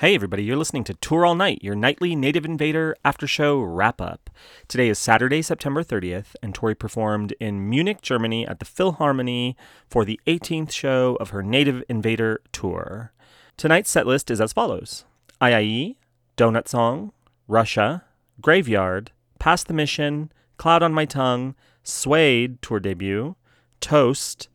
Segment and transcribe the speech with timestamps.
[0.00, 4.00] Hey, everybody, you're listening to Tour All Night, your nightly Native Invader after show wrap
[4.00, 4.30] up.
[4.68, 9.56] Today is Saturday, September 30th, and Tori performed in Munich, Germany at the Philharmonie
[9.90, 13.12] for the 18th show of her Native Invader tour.
[13.56, 15.04] Tonight's set list is as follows
[15.42, 15.96] IIE,
[16.36, 17.10] Donut Song,
[17.48, 18.04] Russia,
[18.40, 19.10] Graveyard,
[19.40, 23.34] Past the Mission, Cloud on My Tongue, Suede tour debut,
[23.80, 24.48] Toast,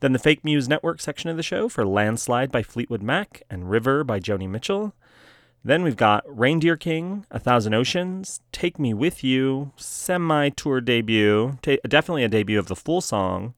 [0.00, 3.70] then the Fake News Network section of the show for Landslide by Fleetwood Mac and
[3.70, 4.94] River by Joni Mitchell.
[5.64, 11.58] Then we've got Reindeer King, A Thousand Oceans, Take Me With You, semi tour debut,
[11.62, 13.54] definitely a debut of the full song,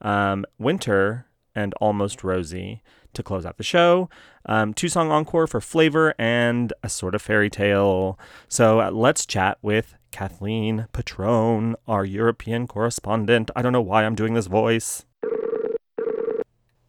[0.00, 2.82] um, Winter, and Almost Rosie
[3.14, 4.08] to close out the show.
[4.46, 8.18] Um, two song encore for Flavor and a sort of fairy tale.
[8.48, 13.50] So uh, let's chat with Kathleen Patrone, our European correspondent.
[13.56, 15.04] I don't know why I'm doing this voice.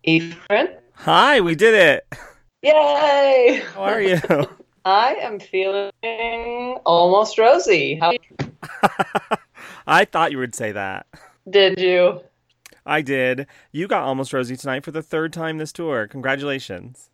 [0.07, 0.67] Ephraim.
[0.93, 2.15] Hi, we did it.
[2.61, 3.63] Yay!
[3.73, 4.19] How are you?
[4.85, 5.91] I am feeling
[6.85, 7.95] almost rosy.
[7.95, 8.13] How
[9.87, 11.07] I thought you would say that.
[11.49, 12.21] did you?
[12.85, 13.47] I did.
[13.71, 16.07] You got almost rosy tonight for the third time this tour.
[16.07, 17.09] Congratulations.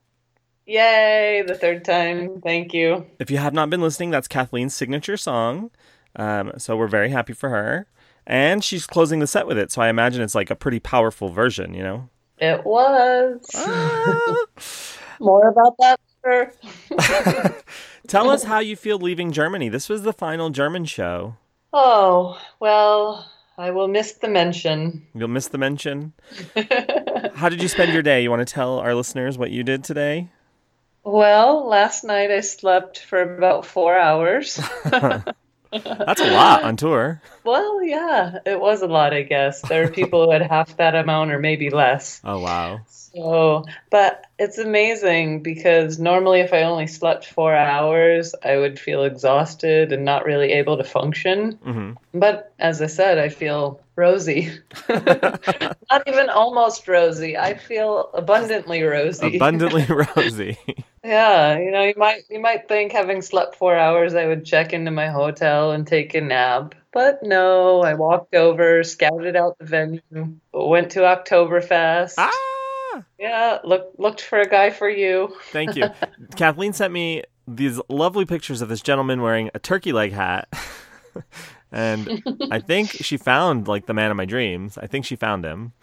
[0.66, 1.44] Yay!
[1.48, 2.42] The third time.
[2.42, 3.06] Thank you.
[3.20, 5.72] If you have not been listening, that's Kathleen's signature song.
[6.18, 7.88] Um, so we're very happy for her.
[8.28, 9.72] And she's closing the set with it.
[9.72, 12.10] So I imagine it's like a pretty powerful version, you know?
[12.42, 13.40] It was.
[13.56, 14.46] Ah.
[15.20, 16.54] More about that later.
[18.08, 19.70] Tell us how you feel leaving Germany.
[19.70, 21.36] This was the final German show.
[21.72, 25.06] Oh, well, I will miss the mention.
[25.14, 26.14] You'll miss the mention.
[27.36, 28.24] How did you spend your day?
[28.24, 30.30] You want to tell our listeners what you did today?
[31.04, 34.60] well, last night I slept for about four hours.
[35.72, 37.22] That's a lot on tour.
[37.44, 39.62] well, yeah, it was a lot, I guess.
[39.62, 42.22] There are people who had half that amount or maybe less.
[42.32, 42.82] Oh, wow.
[42.88, 49.04] So, but it's amazing because normally if I only slept four hours, I would feel
[49.04, 51.54] exhausted and not really able to function.
[51.64, 54.50] hmm But as I said, I feel rosy.
[54.90, 57.38] not even almost rosy.
[57.38, 59.36] I feel abundantly rosy.
[59.36, 60.58] Abundantly rosy.
[61.04, 64.72] Yeah, you know, you might you might think having slept four hours, I would check
[64.72, 66.76] into my hotel and take a nap.
[66.94, 70.02] But no, I walked over, scouted out the venue,
[70.54, 72.16] went to Oktoberfest.
[72.18, 73.04] ah!
[73.18, 75.36] Yeah, look looked for a guy for you.
[75.52, 75.90] Thank you.
[76.36, 80.50] Kathleen sent me these lovely pictures of this gentleman wearing a turkey leg hat.
[81.72, 84.78] and I think she found like the man of my dreams.
[84.78, 85.74] I think she found him.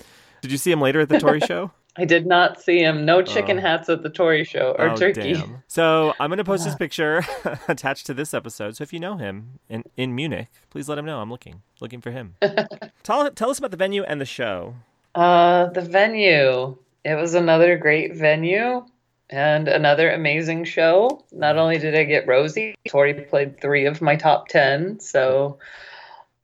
[0.42, 1.72] Did you see him later at the Tori show?
[1.98, 3.04] I did not see him.
[3.04, 3.60] No chicken Oh.
[3.60, 5.34] hats at the Tori show or oh, turkey.
[5.34, 5.62] damn.
[5.66, 7.24] So I'm going to post his picture
[7.68, 8.76] attached to this episode.
[8.76, 11.20] So if you know him in, in Munich, please let him know.
[11.20, 12.36] I'm looking, looking for him.
[13.02, 14.76] tell, tell us about the venue and the show.
[15.14, 16.76] Uh, the venue.
[17.04, 18.84] It was another great venue
[19.30, 21.24] and another amazing show.
[21.32, 25.00] Not only did I get Rosie, Tori played three of my top 10.
[25.00, 25.58] So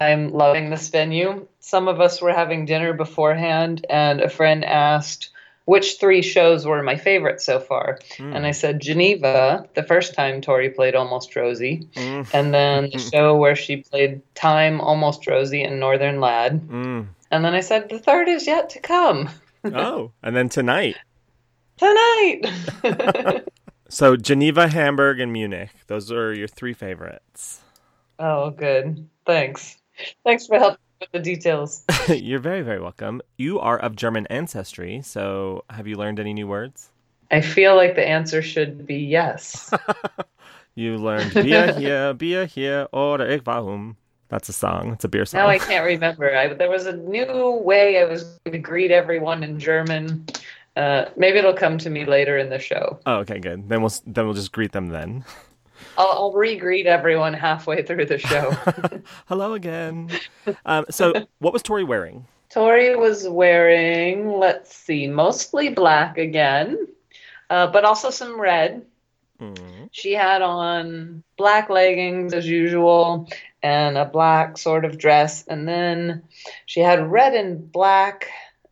[0.01, 1.47] I'm loving this venue.
[1.61, 5.31] Some of us were having dinner beforehand, and a friend asked
[5.67, 7.99] which three shows were my favorite so far.
[8.19, 8.37] Mm.
[8.37, 11.89] And I said Geneva, the first time Tori played Almost Rosie.
[11.95, 16.61] Mm, And then the show where she played Time, Almost Rosie, and Northern Lad.
[16.69, 17.07] mm.
[17.31, 19.29] And then I said, the third is yet to come.
[19.65, 20.97] Oh, and then tonight.
[21.79, 22.43] Tonight.
[23.89, 25.71] So Geneva, Hamburg, and Munich.
[25.87, 27.61] Those are your three favorites.
[28.19, 29.09] oh, good.
[29.25, 29.77] Thanks.
[30.25, 31.85] Thanks for helping with the details.
[32.09, 33.23] You're very, very welcome.
[33.37, 36.91] You are of German ancestry, so have you learned any new words?
[37.31, 39.73] I feel like the answer should be yes.
[40.77, 43.97] You learned Bier hier, Bier hier, oder ich warum.
[44.29, 44.95] That's a song.
[44.95, 45.39] It's a beer song.
[45.39, 46.35] now I can't remember.
[46.37, 50.27] I, there was a new way I was going to greet everyone in German.
[50.77, 52.99] Uh, maybe it'll come to me later in the show.
[53.07, 53.69] Oh, okay, good.
[53.69, 55.25] Then we'll then we'll just greet them then.
[55.97, 58.51] I'll, I'll re-greet everyone halfway through the show.
[59.27, 60.11] Hello again.
[60.67, 62.27] Um, so, what was Tori wearing?
[62.51, 66.87] Tori was wearing, let's see, mostly black again,
[67.51, 68.85] uh, but also some red.
[69.41, 69.89] Mm.
[69.91, 73.29] She had on black leggings as usual
[73.63, 75.45] and a black sort of dress.
[75.47, 76.23] And then
[76.67, 78.29] she had red and black.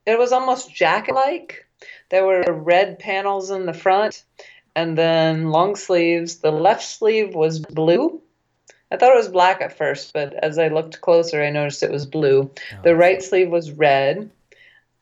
[0.07, 1.67] It was almost jacket like.
[2.11, 4.23] There were red panels in the front
[4.75, 6.37] and then long sleeves.
[6.37, 8.21] The left sleeve was blue.
[8.91, 11.91] I thought it was black at first, but as I looked closer, I noticed it
[11.91, 12.51] was blue.
[12.85, 14.31] The right sleeve was red,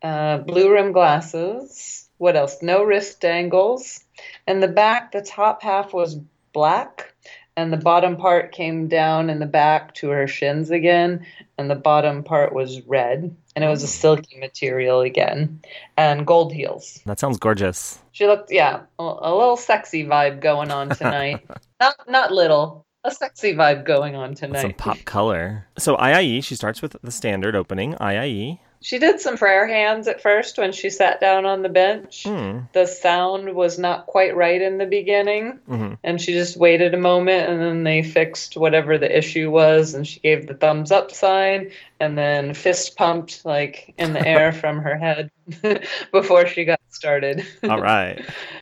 [0.01, 2.09] uh, blue rim glasses.
[2.19, 2.63] What else?
[2.63, 4.05] No wrist dangles.
[4.47, 6.21] And the back, the top half was
[6.53, 7.13] black,
[7.57, 11.27] and the bottom part came down in the back to her shins again,
[11.61, 13.91] and the bottom part was red, and it was a mm.
[13.91, 15.61] silky material again,
[15.97, 17.01] and gold heels.
[17.05, 17.99] That sounds gorgeous.
[18.13, 21.47] She looked, yeah, a, a little sexy vibe going on tonight.
[21.81, 24.63] not not little, a sexy vibe going on tonight.
[24.63, 25.67] Some pop color.
[25.79, 28.59] So IIE, she starts with the standard opening, IIE.
[28.83, 32.23] She did some prayer hands at first when she sat down on the bench.
[32.25, 32.61] Hmm.
[32.73, 35.99] The sound was not quite right in the beginning, Mhm.
[36.03, 40.07] and she just waited a moment and then they fixed whatever the issue was and
[40.07, 44.79] she gave the thumbs up sign and then fist pumped like in the air from
[44.81, 45.31] her head
[46.13, 47.45] before she got started.
[47.63, 48.25] All right.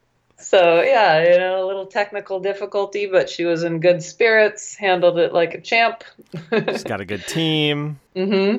[0.49, 5.19] So yeah, you know, a little technical difficulty, but she was in good spirits, handled
[5.19, 6.03] it like a champ.
[6.51, 8.01] She's got a good team.
[8.17, 8.57] hmm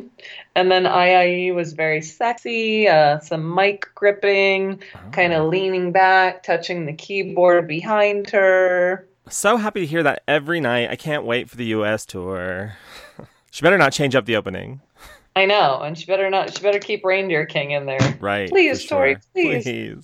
[0.55, 5.45] And then IIE was very sexy, uh, some mic gripping, kind Oh.
[5.45, 9.07] of leaning back, touching the keyboard behind her.
[9.27, 10.91] So happy to hear that every night.
[10.91, 12.73] I can't wait for the US tour.
[13.49, 14.81] she better not change up the opening.
[15.35, 16.55] I know, and she better not.
[16.57, 18.17] She better keep Reindeer King in there.
[18.19, 18.49] Right.
[18.49, 19.21] Please, for Tori, sure.
[19.61, 19.63] please.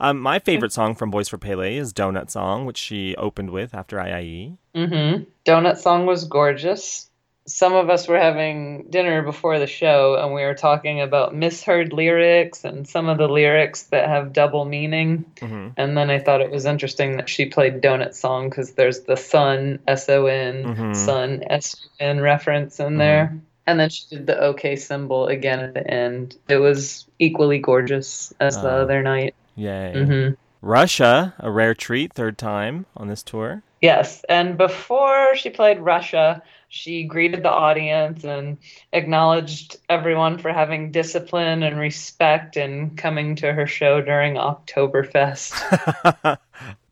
[0.00, 3.74] um, my favorite song from Boys for Pele is Donut Song, which she opened with
[3.74, 4.56] after IIE.
[4.74, 5.14] hmm
[5.44, 7.08] Donut Song was gorgeous.
[7.46, 11.92] Some of us were having dinner before the show, and we were talking about misheard
[11.92, 15.26] lyrics and some of the lyrics that have double meaning.
[15.40, 19.00] hmm And then I thought it was interesting that she played Donut Song because there's
[19.00, 20.96] the sun, S O N, Mhm.
[20.96, 23.38] sun, S U N reference in there.
[23.66, 26.36] And then she did the OK symbol again at the end.
[26.48, 28.82] It was equally gorgeous as the Oh.
[28.82, 29.34] other night.
[29.56, 29.92] Yay.
[30.04, 30.28] hmm
[30.60, 33.62] Russia, a rare treat, third time on this tour.
[33.82, 38.56] Yes, and before she played Russia, she greeted the audience and
[38.94, 45.52] acknowledged everyone for having discipline and respect and coming to her show during Oktoberfest.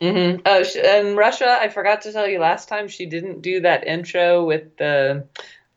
[0.02, 3.60] hmm Oh, sh- and Russia, I forgot to tell you last time, she didn't do
[3.60, 5.24] that intro with the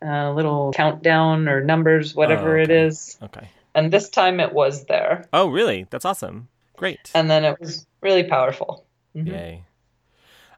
[0.06, 2.84] uh, little countdown or numbers, whatever it okay.
[2.86, 3.18] is.
[3.22, 3.48] okay.
[3.74, 5.26] And this time it was there.
[5.32, 5.86] Oh, really?
[5.90, 6.48] That's awesome.
[6.76, 7.10] Great.
[7.14, 8.86] And then it was really powerful.
[9.14, 9.26] Mhm.
[9.28, 9.64] Yay.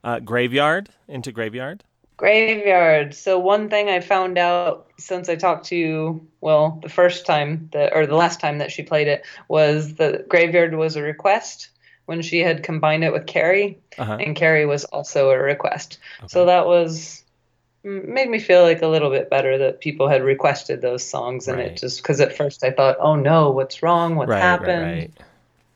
[0.04, 1.82] Uh, graveyard into graveyard.
[2.16, 3.14] Graveyard.
[3.14, 7.92] So one thing I found out since I talked to well, the first time that
[7.94, 11.70] or the last time that she played it was that Graveyard was a request
[12.06, 14.16] when she had combined it with Carry, Uh-huh.
[14.18, 15.98] and Carry was also a request.
[16.26, 17.22] So that was
[17.84, 21.58] made me feel like a little bit better that people had requested those songs and
[21.58, 21.68] Right.
[21.68, 24.16] it just because at first I thought, oh no, what's wrong?
[24.16, 24.82] What's right, happened?
[24.82, 25.10] right,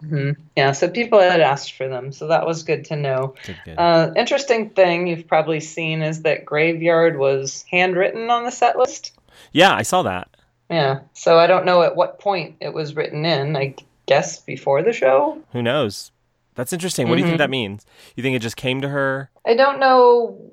[0.03, 0.09] right.
[0.11, 3.35] hmm Yeah, so people had asked for them, so that was good to know.
[3.47, 3.79] Good.
[3.79, 9.13] Uh, interesting thing you've probably seen is that Graveyard was handwritten on the set list.
[9.53, 10.29] yeah, I saw that.
[10.71, 13.57] Yeah, so I don't know at what point it was written in.
[13.57, 13.75] I
[14.07, 15.41] guess before the show.
[15.53, 16.11] Who knows?
[16.55, 17.09] That's interesting.
[17.09, 17.39] What do you think Mhm.
[17.39, 17.87] that means?
[18.17, 19.31] You think it just came to her?
[19.47, 20.53] I don't know.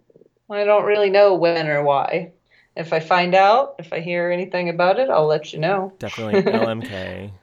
[0.50, 2.32] I don't really know when or why.
[2.76, 5.94] If I find out, if I hear anything about it, I'll let you know.
[6.00, 7.32] Definitely LMK.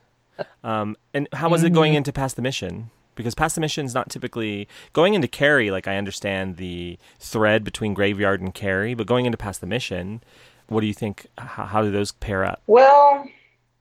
[0.63, 1.97] Um, and how was it going Mhm.
[1.97, 2.91] into Past the Mission?
[3.15, 5.71] Because Past the Mission is not typically going into Carry.
[5.71, 10.21] Like I understand the thread between Graveyard and Carry, but going into Past the Mission,
[10.67, 11.25] what do you think?
[11.39, 12.61] How, how do those pair up?
[12.67, 13.27] Well,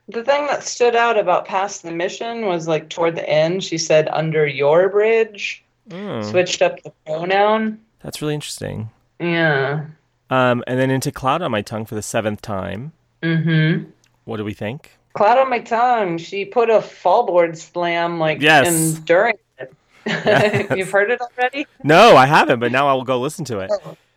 [0.08, 3.76] the thing that stood out about Past the Mission was like toward the end, she
[3.76, 7.81] said under your bridge, Mm, switched up the pronoun.
[8.00, 8.88] that's really interesting.
[9.20, 9.86] Yeah.
[10.30, 12.92] Um, and then into Cloud on My Tongue for the seventh time.
[13.22, 13.90] Mm-hmm.
[14.24, 14.92] What do we think?
[15.14, 16.18] Cloud on my tongue.
[16.18, 18.68] She put a fallboard slam like Yes.
[18.96, 19.72] in during it.
[20.06, 20.76] Yes.
[20.76, 21.66] You've heard it already?
[21.82, 23.70] No, I haven't, but now I will go listen to it.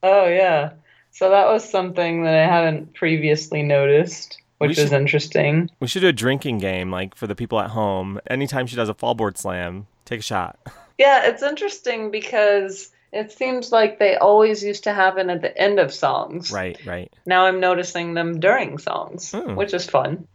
[0.04, 0.72] Oh yeah.
[1.12, 5.70] So that was something that I haven't previously noticed, which We is should- interesting.
[5.80, 8.20] We should do a drinking game, like for the people at home.
[8.30, 10.60] Anytime she does a fallboard slam, take a shot.
[11.00, 15.80] Yeah, it's interesting because it seems like they always used to happen at the end
[15.80, 16.52] of songs.
[16.52, 17.12] Right, right.
[17.26, 19.56] Now I'm noticing them during songs, Hmm.
[19.56, 20.28] which is fun.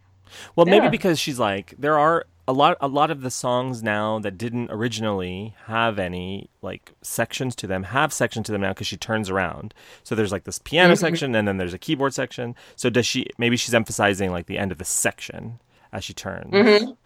[0.55, 4.19] Well, maybe because she's like there are a lot a lot of the songs now
[4.19, 8.85] that didn't originally have any like sections to them have sections to them now because
[8.87, 9.73] she turns around.
[10.03, 10.97] So there's like this piano Mhm.
[10.99, 12.55] section and then there's a keyboard section.
[12.75, 15.59] So does she maybe she's emphasizing like the end of the section
[15.93, 16.51] as she turns.
[16.51, 16.97] Mhm.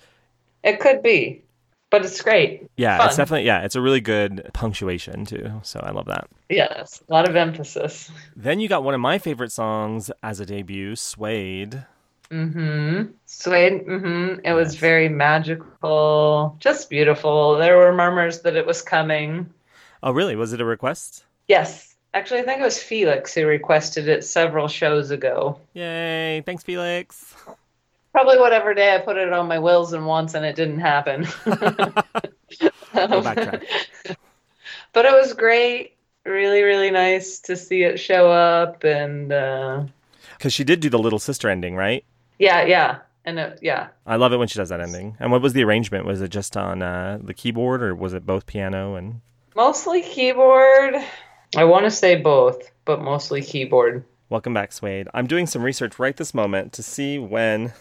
[0.63, 1.43] It could be,
[1.89, 2.69] but it's great.
[2.77, 3.07] Yeah, Fun.
[3.07, 5.59] it's definitely yeah, it's a really good punctuation too.
[5.63, 6.27] So I love that.
[6.49, 8.11] Yes, a lot of emphasis.
[8.35, 11.85] Then you got one of my favorite songs as a debut, Suede.
[12.29, 13.11] Mm-hmm.
[13.25, 13.85] Suede.
[13.87, 14.45] Mm-hmm.
[14.45, 17.57] It was very magical, just beautiful.
[17.57, 19.49] There were murmurs that it was coming.
[20.03, 20.35] Oh, really?
[20.35, 21.25] Was it a request?
[21.47, 25.59] Yes, actually, I think it was Felix who requested it several shows ago.
[25.73, 26.43] Yay!
[26.45, 27.33] Thanks, Felix.
[28.11, 31.27] Probably whatever day I put it on my wills and wants, and it didn't happen.
[32.93, 35.95] We'll but it was great.
[36.25, 38.83] really, really nice to see it show up.
[38.83, 39.83] And uh,
[40.37, 42.03] Because she did do the little sister ending, right?
[42.39, 42.99] yeah, yeah.
[43.25, 45.15] And it, yeah, I love it when she does that ending.
[45.19, 46.05] And what was the arrangement?
[46.05, 49.21] Was it just on uh, the keyboard, or was it both piano and?
[49.55, 50.95] mostly keyboard.
[51.55, 54.03] I want to say both, but mostly keyboard.
[54.29, 55.09] Welcome back, Suede.
[55.13, 57.73] I'm doing some research right this moment to see when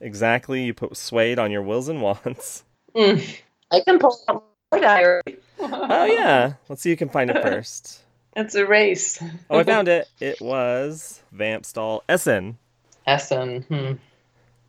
[0.00, 2.64] exactly you put Suede on your wills and wants.
[2.94, 3.38] Mm.
[3.70, 5.22] I can pull out my diary.
[5.60, 8.00] Oh yeah, let's see who can find it first.
[8.36, 9.22] It's a race.
[9.50, 10.08] Oh, I found it.
[10.20, 12.58] It was Vampstall Essen.
[13.06, 13.62] Essen.
[13.62, 13.92] Hmm.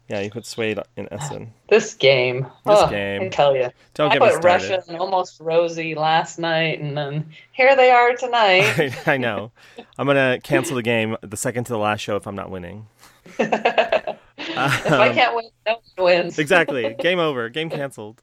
[0.08, 1.54] Yeah, you put Suede in Essen.
[1.70, 2.42] This game.
[2.66, 3.22] This Oh, game.
[3.22, 3.70] I tell you.
[3.94, 4.44] Don't I put.
[4.44, 8.98] Russia and almost Rosie last night, and then here they are tonight.
[9.08, 9.52] I know.
[10.00, 12.88] I'm gonna cancel the game the second to the last show if I'm not winning.
[14.66, 16.40] if I can't win, no one wins.
[16.40, 16.96] Exactly.
[17.00, 17.50] Game over.
[17.50, 18.22] Game canceled.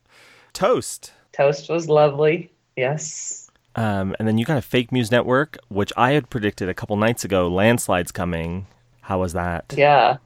[0.52, 1.12] Toast.
[1.32, 2.50] Toast was lovely.
[2.76, 3.50] Yes.
[3.74, 6.96] Um, and then you got a fake news network, which I had predicted a couple
[6.96, 7.48] nights ago.
[7.48, 8.66] Landslides coming.
[9.02, 9.74] How was that?
[9.76, 10.16] Yeah.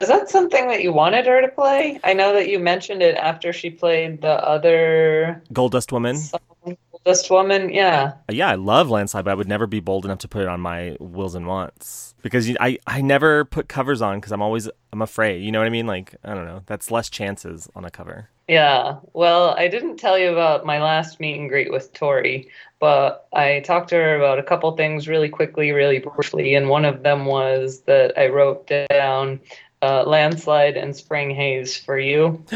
[0.00, 1.98] Is that something that you wanted her to play?
[2.04, 6.18] I know that you mentioned it after she played the other Gold Dust Woman.
[6.18, 7.72] song, Gold Dust Woman.
[7.72, 8.12] Yeah.
[8.28, 10.60] Yeah, I love Landslide, but I would never be bold enough to put it on
[10.60, 14.68] my wills and wants because you, I I never put covers on because I'm always
[14.92, 15.44] I'm afraid.
[15.44, 15.86] You know what I mean?
[15.86, 16.62] Like I don't know.
[16.66, 18.30] That's less chances on a cover.
[18.48, 18.96] Yeah.
[19.12, 22.48] Well, I didn't tell you about my last meet and greet with Tori,
[22.80, 26.84] but I talked to her about a couple things really quickly, really briefly, and one
[26.84, 29.38] of them was that I wrote down
[29.82, 32.42] uh, landslide and spring haze for you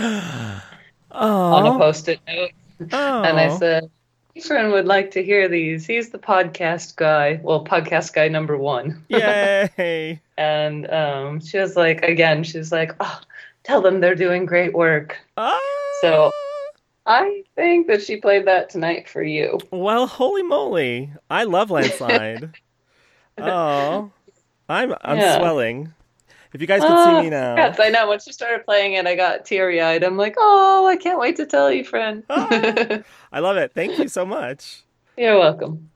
[1.13, 2.51] on a post-it note,
[2.81, 3.89] and I said.
[4.45, 5.87] Friend would like to hear these.
[5.87, 7.41] He's the podcast guy.
[7.43, 9.05] Well, podcast guy number one.
[9.09, 13.21] "Yay!" And um, she was like, again, she's like, oh,
[13.63, 15.19] tell them they're doing great work.
[15.37, 15.59] Ah!
[16.01, 16.31] So
[17.05, 19.59] I think that she played that tonight for you.
[19.71, 21.13] Well, holy moly!
[21.29, 22.55] I love Landslide.
[23.39, 24.11] oh,
[24.69, 25.37] I'm I'm Yeah.
[25.39, 25.93] swelling.
[26.53, 27.55] If you guys could Ah, see me now.
[27.57, 28.09] Yes, I know.
[28.09, 30.03] Once you started playing it, I got teary eyed.
[30.03, 32.25] I'm like, oh, I can't wait to tell you, friend.
[32.29, 32.49] Ah.
[33.33, 33.73] I love it.
[33.73, 34.83] Thank you so much.
[35.17, 35.91] You're welcome.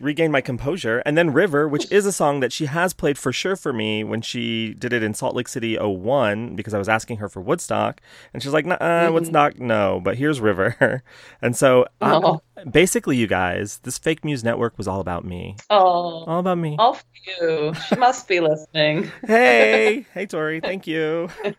[0.00, 0.98] Regained my composure.
[1.06, 4.02] And then River, which is a song that she has played for sure for me
[4.02, 7.40] when she did it in Salt Lake City 01 because I was asking her for
[7.40, 8.00] Woodstock.
[8.34, 9.12] And she's like, nah, Mhm.
[9.12, 11.02] Woodstock, no, but here's River.
[11.42, 12.40] And so Oh.
[12.70, 15.56] basically, you guys, this fake news network was all about me.
[15.70, 16.74] Oh, All about me.
[16.78, 17.72] all for you.
[17.88, 19.10] She must be listening.
[19.26, 21.28] Hey, hey, Tori, thank you.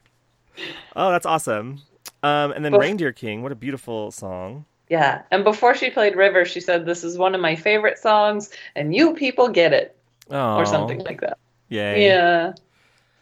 [0.95, 1.81] Oh, that's awesome.
[2.21, 4.65] Um, and then Reindeer King, what a beautiful song.
[4.91, 5.21] Yeah.
[5.31, 8.93] And before she played River, she said, This is one of my favorite songs, and
[8.93, 9.95] you people get it,
[10.29, 11.37] Oh, or something like that.
[11.69, 11.95] Yeah.
[11.95, 12.53] Yeah.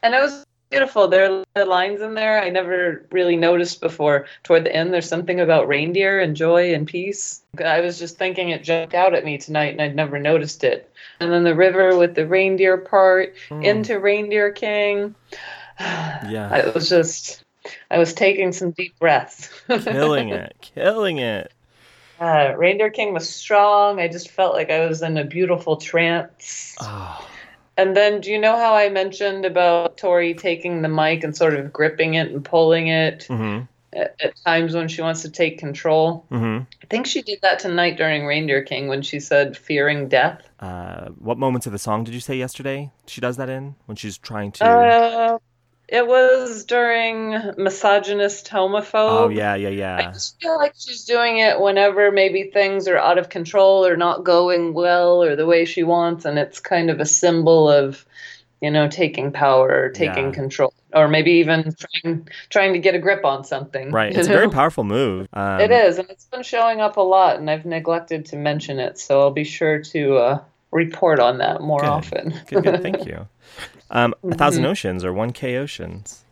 [0.02, 1.08] And it was beautiful.
[1.08, 4.26] There are lines in there I never really noticed before.
[4.44, 7.42] Toward the end, there's something about reindeer and joy and peace.
[7.64, 10.92] I was just thinking it jumped out at me tonight and I'd never noticed it.
[11.20, 13.64] And then the river with the reindeer part Mm.
[13.64, 15.14] into Reindeer King.
[15.80, 16.50] Yeah.
[16.52, 17.44] I was just,
[17.92, 19.50] I was taking some deep breaths.
[19.68, 21.52] killing it, killing it.
[22.20, 24.00] Uh, Reindeer King was strong.
[24.00, 26.76] I just felt like I was in a beautiful trance.
[26.82, 27.28] Oh,
[27.78, 31.54] And then, do you know how I mentioned about Tori taking the mic and sort
[31.54, 33.62] of gripping it and pulling it hmm
[33.94, 36.26] at, at times when she wants to take control?
[36.30, 40.42] hmm I think she did that tonight during Reindeer King when she said fearing death.
[40.60, 43.96] Uh, what moments of the song did you say yesterday she does that in when
[43.96, 44.66] she's trying to?
[44.66, 45.38] Uh,
[45.92, 48.94] it was during misogynist homophobe.
[49.10, 49.98] oh yeah, yeah, yeah.
[50.08, 53.98] I just feel like she's doing it whenever maybe things are out of control or
[53.98, 58.06] not going well or the way she wants, and it's kind of a symbol of,
[58.62, 60.32] you know, taking power or taking Yeah.
[60.32, 63.92] control, or maybe even trying trying to get a grip on something.
[63.92, 65.28] Right, it's a very powerful move.
[65.34, 68.80] Um, It is, and it's been showing up a lot, and I've neglected to mention
[68.80, 70.40] it, so I'll be sure to uh,
[70.72, 71.90] report on that more Good.
[71.90, 72.34] often.
[72.48, 73.28] Good, good, thank you.
[73.92, 74.68] Um, a thousand Mhm.
[74.68, 76.26] oceans or one K oceans.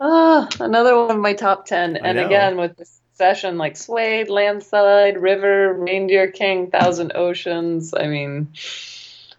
[0.00, 1.98] Ah, another one of my top 10.
[2.00, 2.26] I And know.
[2.26, 7.94] again, with this session like Suede, Landslide, River, Reindeer King, Thousand Oceans.
[7.94, 8.48] I mean,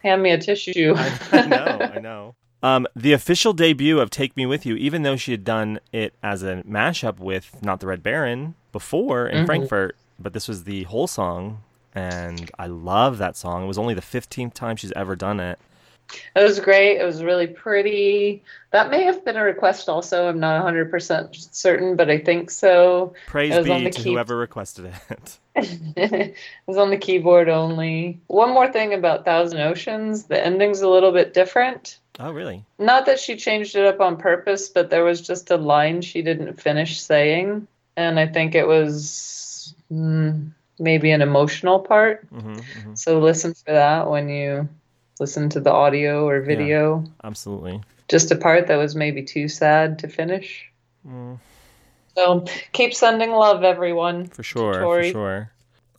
[0.03, 0.93] hand me a tissue.
[0.97, 2.35] I, I know, I know.
[2.63, 6.13] Um, the official debut of "Take Me with You," even though she had done it
[6.23, 9.45] as a mashup with "Not the Red Baron" before in Mhm.
[9.45, 11.59] Frankfurt, but this was the whole song,
[11.93, 13.63] and I love that song.
[13.65, 15.59] It was only the fifteenth time she's ever done it.
[16.35, 16.99] It was great.
[16.99, 18.43] It was really pretty.
[18.71, 20.27] That may have been a request also.
[20.27, 23.13] I'm not 100% certain, but I think so.
[23.27, 25.39] Praise It was on be to key- whoever requested it.
[25.55, 26.35] it
[26.67, 28.19] was on the keyboard only.
[28.27, 31.99] One more thing about Thousand Oceans the ending's a little bit different.
[32.19, 32.65] oh, really?
[32.77, 36.21] Not that she changed it up on purpose, but there was just a line she
[36.21, 37.67] didn't finish saying.
[37.97, 39.73] And I think it was.
[39.89, 40.47] hmm,
[40.77, 42.27] maybe an emotional part.
[42.29, 44.67] hmm hmm So listen for that when you
[45.19, 47.03] listen to the audio or video.
[47.23, 47.81] Absolutely.
[48.07, 50.69] Just a part that was maybe too sad to finish.
[51.07, 51.39] Mm,
[52.15, 54.27] So keep sending love, everyone.
[54.27, 54.73] for sure.
[54.81, 55.51] For sure.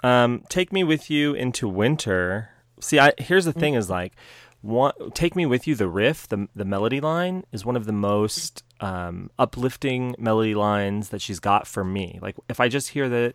[0.03, 2.51] Um, take me with you into winter.
[2.81, 4.13] See, I here's the thing: is like,
[4.61, 5.75] one, take me with you.
[5.75, 11.09] The riff, the the melody line, is one of the most um, uplifting melody lines
[11.09, 12.19] that she's got for me.
[12.23, 13.35] Like, if I just hear the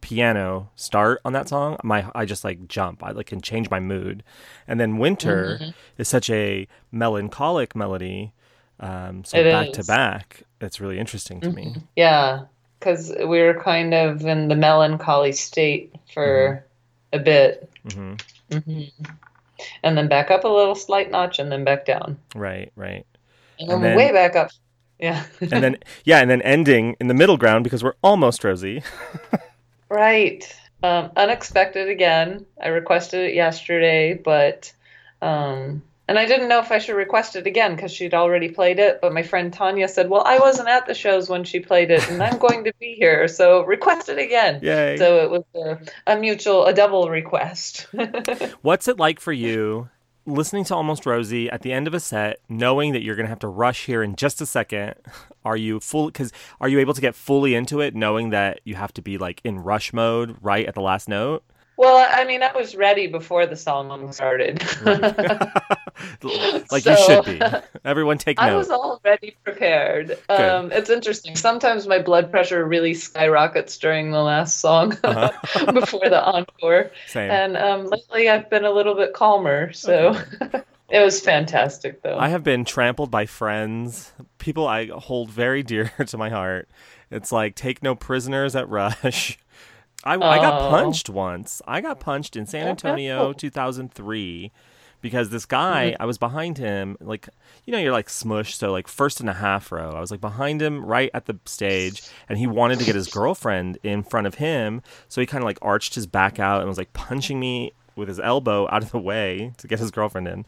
[0.00, 3.02] piano start on that song, my I just like jump.
[3.02, 4.22] I like can change my mood.
[4.68, 5.70] And then winter Mm-hmm.
[5.98, 8.32] is such a melancholic melody.
[8.78, 11.74] Um, so It back to back, it's really interesting to me.
[11.96, 12.42] Yeah,
[12.78, 16.64] because we were kind of in the melancholy state for
[17.12, 17.68] a bit.
[17.92, 18.14] hmm
[18.52, 18.82] hmm
[19.82, 22.16] And then back up a little slight notch and then back down.
[22.34, 23.04] Right, right.
[23.58, 24.50] And then, And then- way back up.
[24.98, 25.24] Yeah.
[25.40, 28.82] and then yeah, and then ending in the middle ground because we're almost Rosie.
[29.90, 30.56] Right.
[30.82, 32.46] Um, unexpected again.
[32.62, 34.72] I requested it yesterday, but
[35.20, 38.78] um, and I didn't know if I should request it again because she'd already played
[38.78, 39.00] it.
[39.02, 42.08] But my friend Tanya said, "Well, I wasn't at the shows when she played it,
[42.08, 44.96] and I'm going to be here, so request it again." Yay!
[44.96, 47.86] So it was a, a mutual, a double request.
[48.62, 49.90] What's it like for you
[50.26, 53.30] listening to Almost Rosie at the end of a set, knowing that you're going to
[53.30, 54.94] have to rush here in just a second?
[55.44, 56.06] Are you full?
[56.06, 59.16] Because are you able to get fully into it, knowing that you have to be
[59.18, 61.42] like in rush mode right at the last note?
[61.80, 64.62] Well, I mean, I was ready before the song started.
[66.70, 67.40] like you should be.
[67.86, 68.58] Everyone take I note.
[68.58, 70.18] was already prepared.
[70.28, 71.36] Um, it's interesting.
[71.36, 75.72] Sometimes my blood pressure really skyrockets during the last song Uh-huh.
[75.72, 76.90] before the encore.
[77.08, 77.30] Same.
[77.30, 79.72] And um, lately I've been a little bit calmer.
[79.72, 80.14] So
[80.90, 82.18] it was fantastic, though.
[82.18, 86.68] I have been trampled by friends, people I hold very dear to my heart.
[87.10, 89.38] It's like take no prisoners at Rush.
[90.04, 90.70] I, I got Oh.
[90.70, 91.60] punched once.
[91.66, 93.32] I got punched in San Oh, Antonio, no.
[93.32, 94.50] 2003,
[95.02, 97.28] because this guy, I was behind him, like,
[97.64, 99.90] you know, you're like smushed, so like first and a half row.
[99.90, 103.08] I was like behind him right at the stage, and he wanted to get his
[103.08, 106.68] girlfriend in front of him, so he kind of like arched his back out and
[106.68, 110.28] was like punching me with his elbow out of the way to get his girlfriend
[110.28, 110.46] in.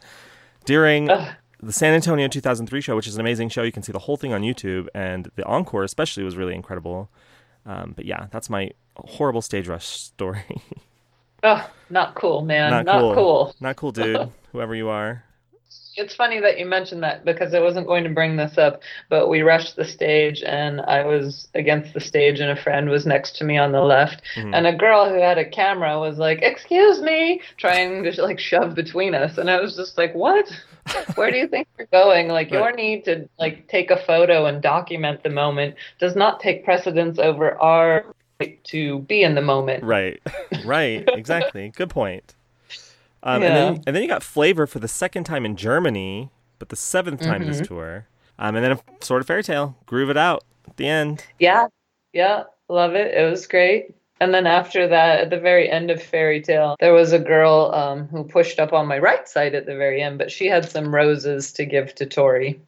[0.65, 1.35] During Ugh.
[1.63, 3.63] the San Antonio 2003 show, which is an amazing show.
[3.63, 7.11] You can see the whole thing on YouTube, and the encore especially was really incredible.
[7.67, 8.71] Um, but yeah, that's my
[9.07, 10.45] horrible stage rush story.
[11.45, 12.71] Oh, not cool, man.
[12.71, 13.15] Not Not, cool.
[13.15, 13.55] cool.
[13.61, 14.31] Not cool, dude.
[14.53, 15.25] Whoever you are.
[15.97, 19.29] It's funny that you mentioned that because I wasn't going to bring this up, but
[19.29, 23.37] we rushed the stage and I was against the stage and a friend was next
[23.39, 24.55] to me on the left Mhm.
[24.55, 28.75] and a girl who had a camera was like, "Excuse me," trying to like shove
[28.77, 30.47] between us and I was just like, "What?
[31.17, 32.29] Where do you think you're going?
[32.29, 36.65] Like your need to like take a photo and document the moment does not take
[36.65, 38.05] precedence over our right
[38.65, 40.21] to be in the moment." Right,
[40.65, 41.71] right, exactly.
[41.71, 42.35] Good point.
[43.23, 46.69] Um, and then and then you got Flavor for the second time in Germany, but
[46.71, 47.67] the seventh time this Mm-hmm.
[47.67, 48.07] tour.
[48.39, 51.27] Um, and then a sort of fairy tale, groove it out at the end.
[51.39, 51.67] Yeah,
[52.13, 53.15] yeah, love it.
[53.15, 53.95] It was great.
[54.21, 57.73] And then after that, at the very end of Fairy Tale, there was a girl
[57.75, 60.71] um, who pushed up on my right side at the very end, but she had
[60.71, 62.61] some roses to give to Tori.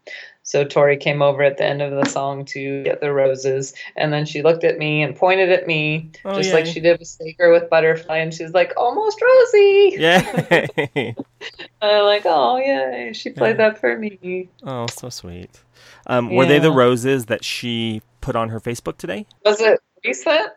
[0.46, 4.12] So Tori came over at the end of the song to get the roses, and
[4.12, 7.08] then she looked at me and pointed at me, Oh, just like she did with
[7.08, 10.66] Staker with Butterfly, and she's like, "Almost Rosie." Yeah.
[11.82, 13.70] I'm like, "Oh yay, she played Yeah.
[13.70, 15.62] that for me." oh, so sweet.
[16.06, 19.26] Um, Were they the roses that she put on her Facebook today?
[19.46, 20.50] Was it recent?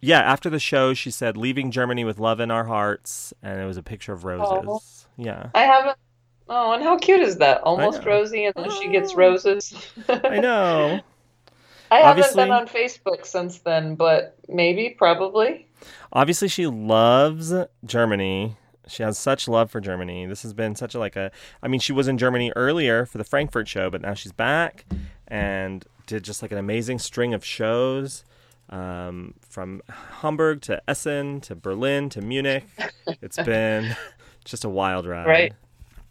[0.00, 3.64] Yeah, after the show, she said, "Leaving Germany with love in our hearts," and it
[3.64, 5.08] was a picture of roses.
[5.16, 5.96] Yeah, I haven't.
[6.48, 7.60] Oh, and how cute is that?
[7.62, 8.08] Almost know.
[8.10, 9.16] Rosie, and then she gets Oh.
[9.16, 9.74] roses.
[10.08, 11.00] I know.
[11.90, 15.68] I haven't been on Facebook since then, but maybe, probably.
[16.12, 17.52] Obviously, she loves
[17.84, 18.56] Germany.
[18.88, 20.26] She has such love for Germany.
[20.26, 21.30] This has been such a like a.
[21.62, 24.84] I mean, she was in Germany earlier for the Frankfurt show, but now she's back
[25.28, 28.24] and did just like an amazing string of shows.
[28.70, 29.82] Um, from
[30.22, 32.64] Hamburg to Essen to Berlin to Munich.
[33.20, 33.94] It's been
[34.44, 35.26] just a wild ride.
[35.26, 35.52] Right.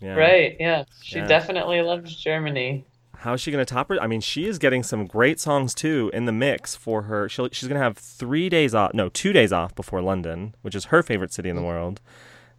[0.04, 0.16] Yeah.
[0.16, 0.58] Right?
[0.60, 1.28] Yeah, she Yeah.
[1.28, 2.86] definitely loves Germany.
[3.16, 4.02] How is she going to top her?
[4.02, 7.30] I mean, she is getting some great songs too in the mix for her.
[7.30, 10.76] She'll, she's going to have three days off, no, two days off before London, which
[10.76, 12.02] is her favorite city in the world.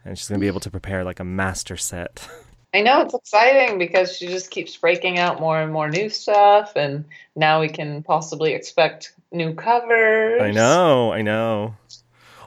[0.07, 2.26] And she's going to be able to prepare like a master set.
[2.74, 6.72] I know it's exciting because she just keeps breaking out more and more new stuff,
[6.74, 7.04] and
[7.37, 10.42] now we can possibly expect new covers.
[10.42, 11.76] I know, I know.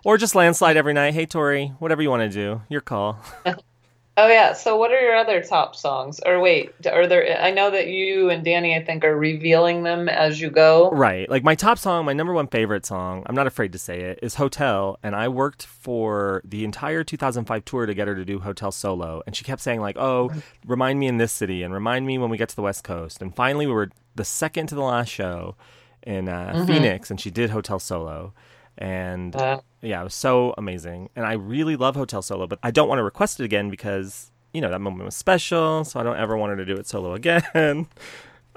[0.03, 1.13] Or just landslide every night.
[1.13, 3.19] Hey, Tori, whatever you want to do, your call.
[4.19, 4.53] Oh yeah.
[4.53, 6.19] So what are your other top songs?
[6.25, 7.39] Or wait, are there?
[7.39, 10.89] I know that you and Danny, I think, are revealing them as you go.
[10.89, 11.29] Right.
[11.29, 14.17] Like my top song, my number one favorite song, I'm not afraid to say it,
[14.23, 14.97] is Hotel.
[15.03, 19.21] And I worked for the entire 2005 tour to get her to do Hotel solo.
[19.27, 20.31] And she kept saying, like, oh,
[20.65, 23.21] remind me in this city and remind me when we get to the West Coast.
[23.21, 25.55] And finally, we were the second to the last show
[26.01, 26.65] in uh, Mhm.
[26.67, 28.33] Phoenix, and she did Hotel solo.
[28.79, 31.09] And Uh, yeah, it was so amazing.
[31.15, 34.31] And I really love Hotel Solo, but I don't want to request it again because,
[34.53, 35.83] you know, that moment was special.
[35.85, 37.43] So I don't ever want her to do it solo again.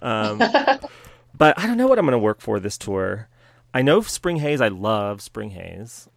[0.02, 0.38] um,
[1.36, 3.28] but I don't know what I'm going to work for this tour.
[3.72, 6.08] I know Spring Haze, I love Spring Haze.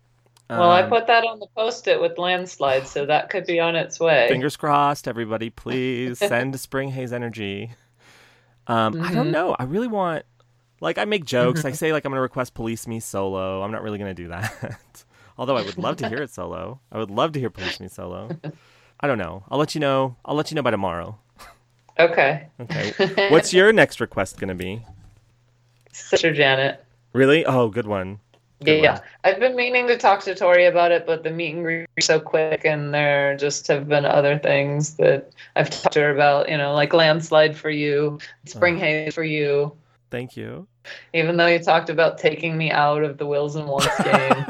[0.50, 3.76] well, I Um, put that on the post-it with landslide, so that could be on
[3.76, 4.28] its way.
[4.28, 7.72] Fingers crossed, everybody, please send Spring Haze energy.
[8.68, 9.32] Um, I don't Mhm.
[9.32, 9.56] know.
[9.60, 10.26] I really want,
[10.84, 11.66] like, I make jokes.
[11.66, 13.64] I say, like, I'm going to request Police Me solo.
[13.64, 15.06] I'm not really going to do that.
[15.38, 16.80] Although I would love to hear it solo.
[16.92, 18.30] I would love to hear Police Me solo.
[19.00, 19.44] I don't know.
[19.50, 20.16] I'll let you know.
[20.24, 21.18] I'll let you know by tomorrow.
[22.00, 22.48] Okay.
[22.60, 23.30] Okay.
[23.32, 24.86] What's your next request going to be?
[25.92, 26.84] Sister Janet?
[27.14, 27.46] Really?
[27.46, 28.20] Oh, good one.
[28.64, 29.02] Good yeah, one.
[29.24, 32.06] I've been meaning to talk to Tori about it, but the meet and greet is
[32.06, 36.50] so quick, and there just have been other things that I've talked to her about.
[36.50, 38.80] You know, like landslide for you, spring Oh.
[38.80, 39.76] haze for you.
[40.12, 40.68] Thank you.
[41.14, 44.46] Even though you talked about taking me out of the Wills and Wants game.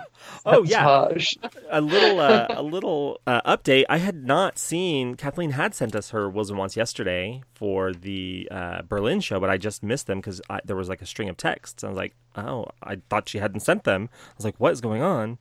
[0.46, 0.84] Oh, yeah.
[0.84, 1.36] Sabotage.
[1.69, 3.86] a little uh, a little uh, update.
[3.89, 8.48] I had not seen Kathleen had sent us her wills and wants yesterday for the
[8.52, 11.38] uh, Berlin show, but I just missed them because there was like a string of
[11.38, 11.84] texts.
[11.84, 14.10] I was like, oh, I thought she hadn't sent them.
[14.12, 15.38] I was like, what is going on?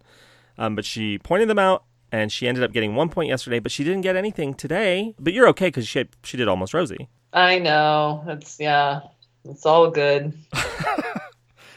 [0.56, 3.72] Um, but she pointed them out, and she ended up getting one point yesterday, but
[3.72, 5.14] she didn't get anything today.
[5.18, 7.08] But you're okay because she she did almost Rosie.
[7.32, 8.22] I know.
[8.28, 9.00] It's yeah.
[9.44, 10.32] It's all good.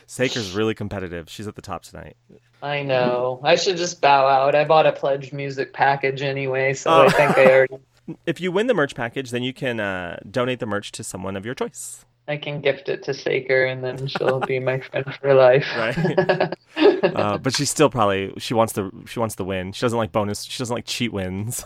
[0.08, 1.30] Saker's really competitive.
[1.30, 2.16] She's at the top tonight.
[2.62, 3.40] I know.
[3.44, 4.56] I should just bow out.
[4.56, 7.06] I bought a pledged music package anyway, so Oh.
[7.06, 7.76] I think I already
[8.28, 11.36] If you win the merch package, then you can uh, donate the merch to someone
[11.36, 12.06] of your choice.
[12.28, 15.66] I can gift it to Saker and then she'll be my friend for life.
[15.76, 17.16] Right.
[17.16, 19.72] uh, but she still probably she wants the she wants the win.
[19.72, 20.44] She doesn't like bonus.
[20.44, 21.64] She doesn't like cheat wins.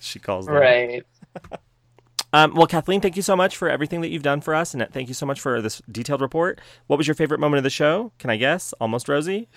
[0.00, 0.54] she calls them.
[0.56, 1.04] right.
[2.34, 4.84] Um, well, Kathleen, thank you so much for everything that you've done for us, and
[4.90, 6.60] thank you so much for this detailed report.
[6.88, 8.10] What was your favorite moment of the show?
[8.18, 8.72] Can I guess?
[8.80, 9.48] Almost Rosie.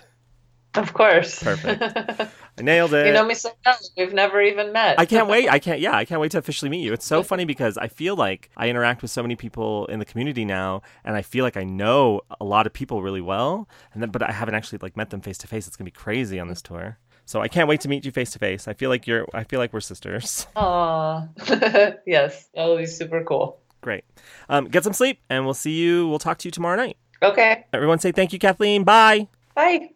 [0.76, 1.42] Of course.
[1.42, 1.82] Perfect.
[1.82, 2.30] I
[2.62, 3.08] nailed it.
[3.08, 3.76] you know me so well.
[3.98, 5.00] We've never even met.
[5.00, 5.50] I can't wait.
[5.50, 5.80] I can't.
[5.80, 6.94] Yeah, I can't wait to officially meet you.
[6.94, 10.06] It's so funny because I feel like I interact with so many people in the
[10.06, 14.04] community now, and I feel like I know a lot of people really well, and
[14.04, 15.66] then but I haven't actually like met them face to face.
[15.66, 17.00] It's gonna be crazy on this tour.
[17.28, 18.70] So I can't wait to meet you face to face.
[18.70, 19.28] I feel like you're.
[19.34, 20.48] I feel like we're sisters.
[20.56, 21.28] Aw.
[22.08, 23.60] yes, that'll be super cool.
[23.82, 24.06] Great.
[24.48, 26.08] Um, get some sleep, and we'll see you.
[26.08, 26.96] We'll talk to you tomorrow night.
[27.22, 27.66] Okay.
[27.74, 28.86] Everyone, say thank you, Kathleen.
[28.86, 29.28] Bye.
[29.56, 29.90] Bye.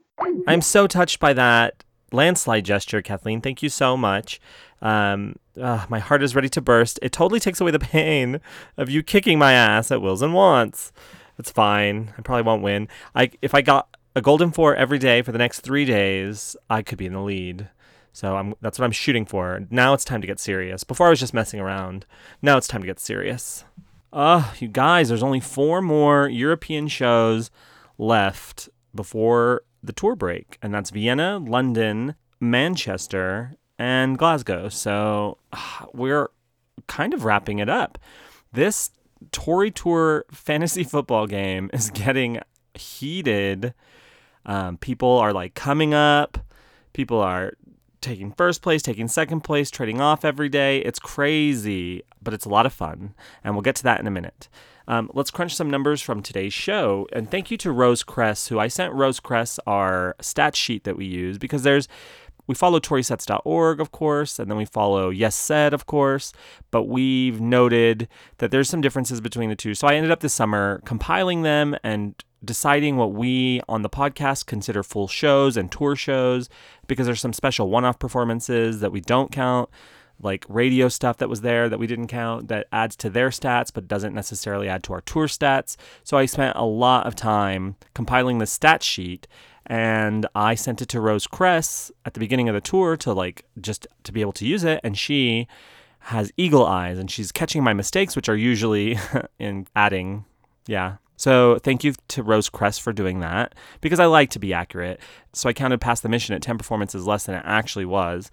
[0.45, 3.39] I'm so touched by that landslide gesture, Kathleen.
[3.39, 4.41] Thank you so much.
[4.81, 6.99] Um, ah, my heart is ready to burst.
[7.01, 8.41] It totally takes away the pain
[8.75, 10.91] of you kicking my ass at Wills and Wants.
[11.39, 12.13] It's fine.
[12.17, 12.87] I probably won't win.
[13.15, 16.81] I if I got a golden four every day for the next three days, I
[16.81, 17.69] could be in the lead.
[18.13, 19.65] So I'm that's what I'm shooting for.
[19.69, 20.83] Now it's time to get serious.
[20.83, 22.05] Before I was just messing around.
[22.41, 23.63] Now it's time to get serious.
[24.11, 27.49] Uh, you guys, there's only four more European shows
[27.97, 34.67] left before the tour break, and that's Vienna, London, Manchester, and Glasgow.
[34.67, 36.29] So ah, we're
[36.87, 37.97] kind of wrapping it up.
[38.51, 38.91] This
[39.31, 42.39] Tori Tour fantasy football game is getting
[42.73, 43.73] heated.
[44.45, 46.37] Um, people are like coming up.
[46.93, 47.53] People are
[48.01, 50.79] taking first place, taking second place, trading off every day.
[50.79, 53.13] It's crazy, but it's a lot of fun.
[53.43, 54.49] And we'll get to that in a minute.
[54.87, 57.07] Um, let's crunch some numbers from today's show.
[57.13, 60.97] And thank you to Rose Cress, who I sent Rose Cress our stat sheet that
[60.97, 61.87] we use because there's
[62.47, 66.33] we follow torysets.org, of course, and then we follow Yes Said, of course,
[66.71, 69.75] but we've noted that there's some differences between the two.
[69.75, 74.45] So I ended up this summer compiling them and deciding what we on the podcast
[74.45, 76.49] consider full shows and tour shows
[76.87, 79.69] because there's some special one-off performances that we don't count
[80.23, 83.71] like radio stuff that was there that we didn't count that adds to their stats
[83.73, 85.75] but doesn't necessarily add to our tour stats.
[86.03, 89.27] So I spent a lot of time compiling the stat sheet
[89.65, 93.45] and I sent it to Rose Cress at the beginning of the tour to like
[93.59, 95.47] just to be able to use it and she
[96.05, 98.97] has eagle eyes and she's catching my mistakes which are usually
[99.39, 100.25] in adding
[100.67, 104.55] yeah so thank you to Rose Cress for doing that because I like to be
[104.55, 104.99] accurate.
[105.33, 108.31] So I counted past the mission at 10 performances less than it actually was.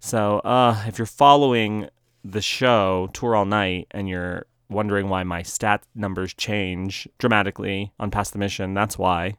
[0.00, 1.88] So uh, if you're following
[2.24, 8.10] the show Tour All Night and you're wondering why my stat numbers change dramatically on
[8.10, 9.36] past the mission, that's why.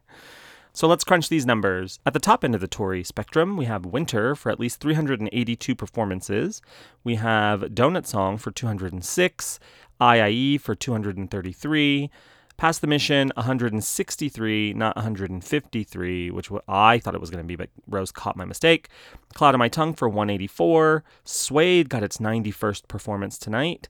[0.72, 1.98] So let's crunch these numbers.
[2.06, 5.74] At the top end of the Tori spectrum, we have Winter for at least 382
[5.74, 6.62] performances.
[7.04, 9.60] We have Donut Song for 206,
[10.00, 12.10] IIE for 233,
[12.56, 17.68] Past the Mission 163, not 153, which I thought it was going to be, but
[17.86, 18.88] Rose caught my mistake.
[19.34, 21.04] Cloud on My Tongue for 184.
[21.24, 23.88] Suede got its 91st performance tonight.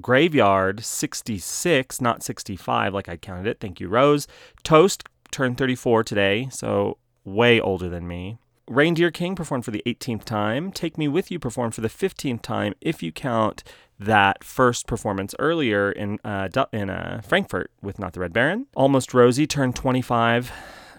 [0.00, 3.58] Graveyard 66, not 65 like I counted it.
[3.58, 4.28] Thank you, Rose.
[4.62, 8.38] Toast turned 34 today, so way older than me.
[8.68, 10.72] Reindeer King performed for the 18th time.
[10.72, 13.64] Take Me With You performed for the 15th time if you count
[13.98, 18.66] that first performance earlier in uh, in uh, Frankfurt with Not the Red Baron.
[18.76, 20.52] Almost Rosie turned 25.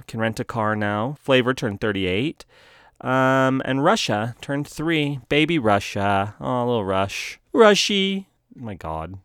[0.07, 1.15] Can rent a car now.
[1.19, 2.45] Flavor turned 38.
[3.01, 5.19] Um, and Russia turned three.
[5.29, 6.35] Baby Russia.
[6.39, 7.39] Oh, a little rush.
[7.53, 8.27] Rushy.
[8.55, 9.19] My God.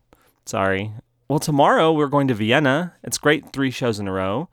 [0.44, 0.92] Sorry.
[1.28, 2.94] Well, tomorrow we're going to Vienna.
[3.02, 4.48] It's great, three shows in a row.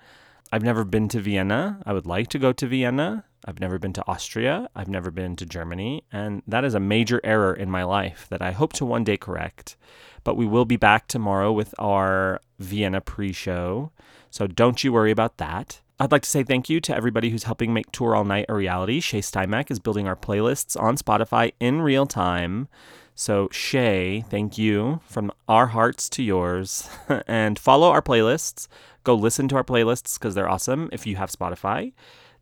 [0.51, 1.81] I've never been to Vienna.
[1.85, 3.25] I would like to go to Vienna.
[3.45, 4.69] I've never been to Austria.
[4.75, 6.03] I've never been to Germany.
[6.11, 9.17] And that is a major error in my life that I hope to one day
[9.17, 9.75] correct.
[10.23, 13.91] But we will be back tomorrow with our Vienna pre show.
[14.29, 15.81] So don't you worry about that.
[15.99, 18.55] I'd like to say thank you to everybody who's helping make Tour All Night a
[18.55, 18.99] reality.
[18.99, 22.67] Shay Steinmack is building our playlists on Spotify in real time.
[23.13, 26.89] So, Shay, thank you from our hearts to yours.
[27.27, 28.67] and follow our playlists.
[29.03, 31.93] Go listen to our playlists because they're awesome if you have Spotify.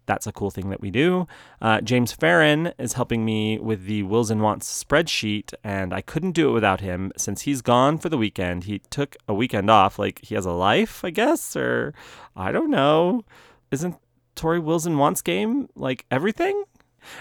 [0.10, 1.28] That's a cool thing that we do.
[1.62, 6.32] Uh, James Farron is helping me with the Wills and Wants spreadsheet, and I couldn't
[6.32, 8.63] do it without him since he's gone for the weekend.
[8.63, 11.93] He took a weekend off, like he has a life, I guess, or
[12.36, 13.24] I don't know.
[13.69, 13.98] Isn't
[14.34, 16.63] Tori Wills and Wants game like everything?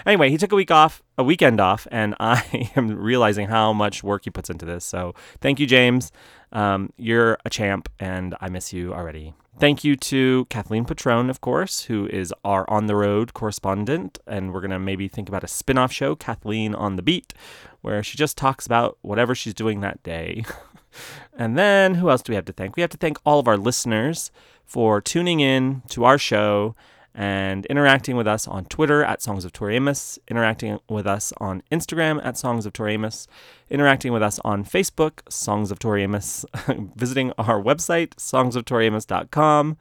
[0.03, 4.03] Anyway, he took a week off, a weekend off, and I am realizing how much
[4.03, 4.83] work he puts into this.
[4.83, 6.11] So thank you, James.
[6.51, 9.35] Um, you're a champ, and I miss you already.
[9.59, 14.17] Thank you to Kathleen Patrone, of course, who is our on the road correspondent.
[14.25, 17.33] And we're going to maybe think about a spin off show, Kathleen on the Beat,
[17.81, 20.45] where she just talks about whatever she's doing that day.
[21.37, 22.77] and then who else do we have to thank?
[22.77, 24.31] We have to thank all of our listeners
[24.65, 26.73] for tuning in to our show
[27.19, 31.61] and interacting with us on Twitter at Songs of Tori Amos, interacting with us on
[31.69, 33.27] Instagram at Songs of Tori Amos,
[33.69, 36.45] interacting with us on Facebook, Songs of Tori Amos,
[36.95, 39.77] visiting our website, songsoftoriamos.com,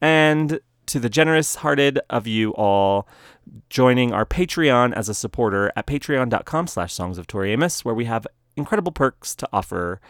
[0.00, 3.06] and to the generous hearted of you all
[3.68, 8.06] joining our Patreon as a supporter at patreon.com slash songs of Tori Amos, where we
[8.06, 8.26] have
[8.56, 10.00] incredible perks to offer.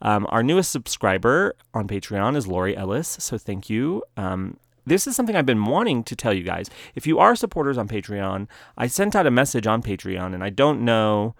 [0.00, 4.02] Um, our newest subscriber on Patreon is Lori Ellis, so thank you.
[4.16, 6.70] Um, this is something I've been wanting to tell you guys.
[6.94, 10.50] If you are supporters on Patreon, I sent out a message on Patreon, and I
[10.50, 11.34] don't know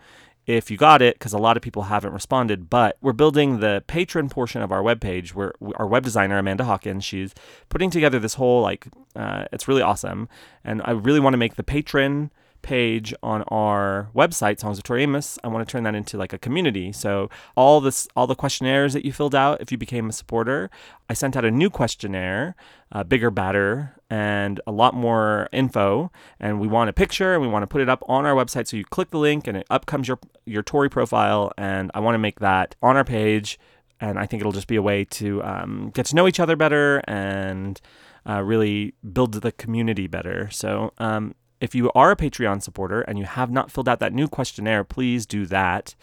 [0.47, 3.85] if you got it because a lot of people haven't responded but we're building the
[3.87, 7.35] patron portion of our webpage where our web designer amanda hawkins she's
[7.69, 10.29] putting together this whole like uh, it's really awesome
[10.65, 12.31] and i really want to make the patron
[12.63, 15.39] page on our website, Songs of Tori Amos.
[15.43, 16.93] I want to turn that into like a community.
[16.93, 20.71] So all this, all the questionnaires that you filled out if you became a supporter,
[21.09, 22.55] I sent out a new questionnaire,
[22.93, 26.11] uh, bigger, badder, and a lot more info.
[26.39, 28.67] And we want a picture, and we want to put it up on our website.
[28.69, 31.53] So you click the link, and it up comes your your Tori profile.
[31.57, 33.59] And I want to make that on our page.
[34.01, 36.57] And I think it'll just be a way to um, get to know each other
[36.57, 37.81] better and
[38.29, 40.49] uh, really build the community better.
[40.51, 44.13] So um, if you are a Patreon supporter and you have not filled out that
[44.13, 45.95] new questionnaire, please do that.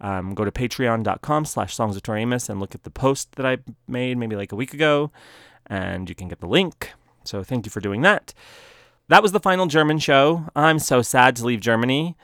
[0.00, 3.46] Um, go to patreon.com slash songs of Tori Amos and look at the post that
[3.46, 5.10] I made maybe like a week ago,
[5.66, 6.92] and you can get the link.
[7.24, 8.34] So thank you for doing that.
[9.08, 10.48] That was the final German show.
[10.54, 12.16] I'm so sad to leave Germany.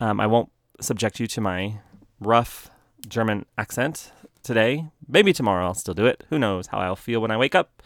[0.00, 0.50] Um, I won't
[0.80, 1.78] subject you to my
[2.18, 2.70] rough
[3.06, 4.10] German accent
[4.42, 4.86] today.
[5.06, 6.24] Maybe tomorrow I'll still do it.
[6.30, 7.82] Who knows how I'll feel when I wake up.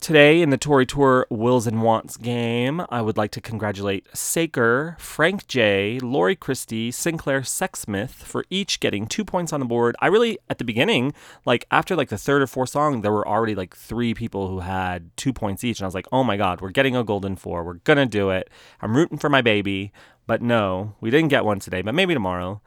[0.00, 4.96] Today in the Tori Tour Wills and Wants game, I would like to congratulate Saker,
[4.98, 9.96] Frank J, Lori Christie, Sinclair Sexsmith for each getting two points on the board.
[10.00, 11.14] I really, at the beginning,
[11.46, 14.60] like after like the third or fourth song, there were already like three people who
[14.60, 15.78] had two points each.
[15.78, 17.64] And I was like, oh my God, we're getting a golden four.
[17.64, 18.50] We're going to do it.
[18.82, 19.90] I'm rooting for my baby.
[20.26, 22.60] But no, we didn't get one today, but maybe tomorrow.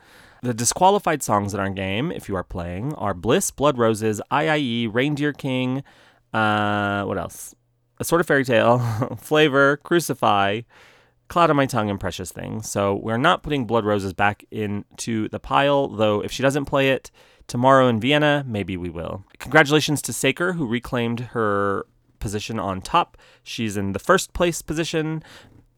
[0.43, 4.87] The disqualified songs in our game, if you are playing, are Bliss, Blood Roses, IIE,
[4.91, 5.83] Reindeer King,
[6.33, 7.55] uh, what else?
[7.99, 8.79] A sort of fairy tale,
[9.17, 10.61] flavor, crucify,
[11.27, 12.69] cloud on my tongue, and precious things.
[12.69, 16.21] So we're not putting blood roses back into the pile, though.
[16.21, 17.11] If she doesn't play it
[17.47, 19.23] tomorrow in Vienna, maybe we will.
[19.39, 21.85] Congratulations to Saker, who reclaimed her
[22.19, 23.17] position on top.
[23.43, 25.23] She's in the first place position.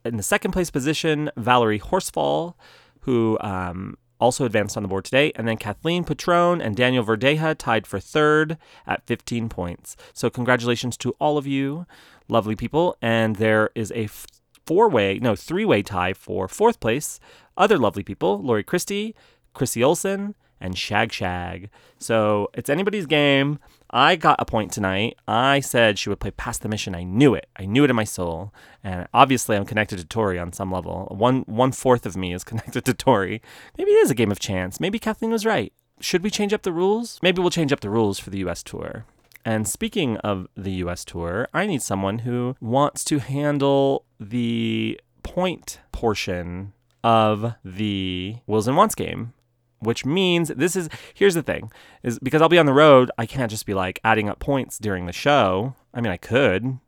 [0.06, 2.56] In the second place position, Valerie Horsfall,
[3.02, 5.32] who um, also advanced on the board today.
[5.36, 9.96] And then Kathleen Patrone and Daniel Verdeja tied for third at 15 points.
[10.14, 11.86] So congratulations to all of you,
[12.28, 12.98] lovely people.
[13.02, 14.10] And there is a
[14.66, 17.20] four way, no, three way tie for fourth place.
[17.58, 19.16] Other lovely people Lori Christie,
[19.54, 21.70] Chrissy Olson, and Shag Shag.
[21.98, 23.60] So it's anybody's game.
[23.92, 25.18] I got a point tonight.
[25.28, 26.94] I said she would play past the mission.
[26.94, 27.50] I knew it.
[27.56, 28.54] I knew it in my soul.
[28.84, 31.08] And obviously, I'm connected to Tori on some level.
[31.12, 33.42] One one fourth of me is connected to Tori.
[33.78, 34.80] Maybe it is a game of chance.
[34.80, 35.74] Maybe Kathleen was right.
[36.00, 37.20] Should we change up the rules?
[37.22, 38.64] Maybe we'll change up the rules for the U.S.
[38.64, 39.06] tour.
[39.44, 45.80] And speaking of the US tour, I need someone who wants to handle the point
[45.92, 46.74] portion
[47.04, 49.34] of the Wills and Wants game
[49.80, 51.72] which means this is here's the thing
[52.04, 54.78] is because I'll be on the road, I can't just be like adding up points
[54.78, 55.76] during the show.
[55.94, 56.80] I mean, I could.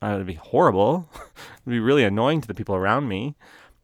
[0.00, 1.08] It would be horrible.
[1.14, 3.36] it would be really annoying to the people around me.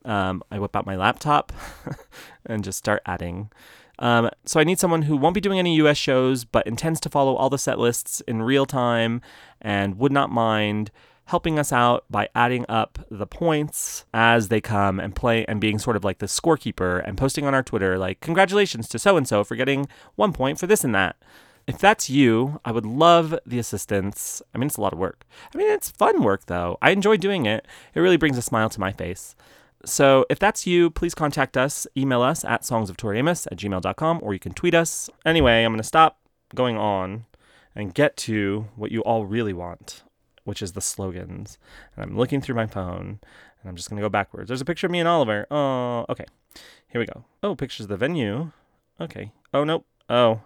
[0.04, 1.52] Um, I whip out my laptop
[2.46, 3.50] and just start adding.
[3.98, 7.08] Um, so I need someone who won't be doing any US shows, but intends to
[7.08, 9.20] follow all the set lists in real time
[9.60, 10.90] and would not mind
[11.26, 15.78] helping us out by adding up the points as they come and play and being
[15.78, 19.26] sort of like the scorekeeper and posting on our Twitter, like, congratulations to so and
[19.26, 21.16] so for getting one point for this and that.
[21.66, 24.42] If that's you, I would love the assistance.
[24.54, 25.24] I mean, it's a lot of work.
[25.54, 26.76] I mean, it's fun work, though.
[26.82, 27.66] I enjoy doing it.
[27.94, 29.34] It really brings a smile to my face.
[29.86, 31.86] So if that's you, please contact us.
[31.96, 35.08] Email us at songsoftoriamos at gmail.com or you can tweet us.
[35.24, 36.18] Anyway, I'm going to stop
[36.54, 37.24] going on
[37.74, 40.04] and get to what you all really want
[40.44, 41.58] which is the slogans.
[41.96, 43.18] And I'm looking through my phone
[43.60, 44.48] and I'm just going to go backwards.
[44.48, 45.46] There's a picture of me and Oliver.
[45.50, 46.26] Oh, okay.
[46.88, 47.24] Here we go.
[47.42, 48.52] Oh, pictures of the venue.
[49.00, 49.32] Okay.
[49.52, 49.86] Oh, nope.
[50.10, 50.42] Oh,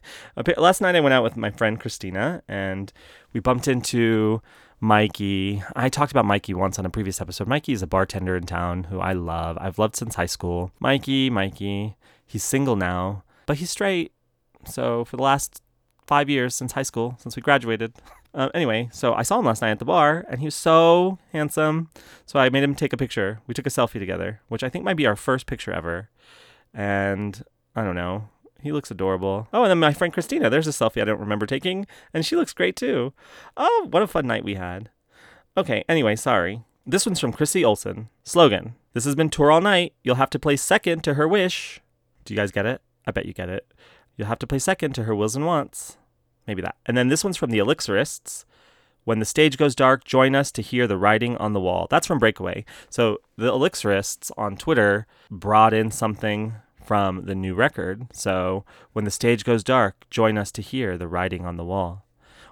[0.56, 2.90] last night I went out with my friend Christina and
[3.34, 4.40] we bumped into
[4.80, 5.62] Mikey.
[5.76, 7.46] I talked about Mikey once on a previous episode.
[7.46, 9.58] Mikey is a bartender in town who I love.
[9.60, 10.72] I've loved since high school.
[10.80, 11.96] Mikey, Mikey.
[12.26, 14.12] He's single now, but he's straight.
[14.64, 15.60] So for the last
[16.06, 17.92] five years since high school, since we graduated,
[18.34, 21.18] Um, anyway, so I saw him last night at the bar, and he was so
[21.32, 21.90] handsome.
[22.24, 23.40] So I made him take a picture.
[23.46, 26.08] We took a selfie together, which I think might be our first picture ever.
[26.72, 27.44] And
[27.76, 28.28] I don't know.
[28.62, 29.48] He looks adorable.
[29.52, 32.36] Oh, and then my friend Christina, there's a selfie I don't remember taking, and she
[32.36, 33.12] looks great too.
[33.56, 34.88] Oh, what a fun night we had.
[35.56, 36.62] Okay, anyway, sorry.
[36.86, 38.08] This one's from Chrissy Olson.
[38.24, 39.94] Slogan This has been Tour All Night.
[40.02, 41.80] You'll have to play second to her wish.
[42.24, 42.80] Do you guys get it?
[43.06, 43.72] I bet you get it.
[44.16, 45.96] You'll have to play second to her wills and wants.
[46.46, 46.76] Maybe that.
[46.86, 48.44] And then this one's from the Elixirists.
[49.04, 51.88] When the stage goes dark, join us to hear the writing on the wall.
[51.90, 52.64] That's from Breakaway.
[52.88, 58.06] So the Elixirists on Twitter brought in something from the new record.
[58.12, 62.06] So when the stage goes dark, join us to hear the writing on the wall.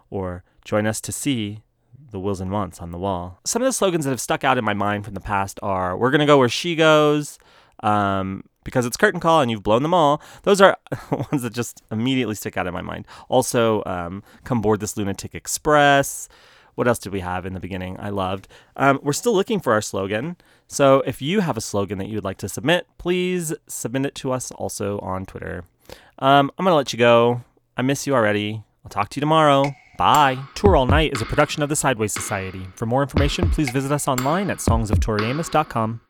[0.08, 1.62] Or join us to see
[2.10, 3.38] the wills and wants on the wall.
[3.44, 5.96] Some of the slogans that have stuck out in my mind from the past are
[5.96, 7.38] We're going to go where she goes.
[7.82, 10.22] Um, because it's curtain call and you've blown them all.
[10.44, 10.76] Those are
[11.10, 13.06] ones that just immediately stick out in my mind.
[13.28, 16.28] Also, um, come board this lunatic express.
[16.76, 17.98] What else did we have in the beginning?
[18.00, 18.48] I loved.
[18.76, 20.36] Um, we're still looking for our slogan.
[20.66, 24.14] So if you have a slogan that you would like to submit, please submit it
[24.16, 25.64] to us also on Twitter.
[26.18, 27.42] Um, I'm going to let you go.
[27.76, 28.62] I miss you already.
[28.84, 29.74] I'll talk to you tomorrow.
[29.98, 30.38] Bye.
[30.54, 32.66] Tour All Night is a production of the Sideways Society.
[32.74, 36.00] For more information, please visit us online at songsoftoriamos.com.